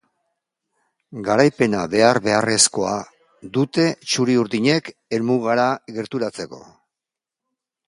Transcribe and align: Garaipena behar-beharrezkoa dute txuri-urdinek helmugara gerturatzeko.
Garaipena 1.27 1.81
behar-beharrezkoa 1.91 2.95
dute 3.59 3.87
txuri-urdinek 4.13 4.91
helmugara 5.17 5.69
gerturatzeko. 6.01 6.65